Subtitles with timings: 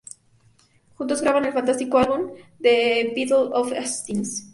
[0.97, 4.49] Juntos graban el fantástico álbum "The Battle of Hastings".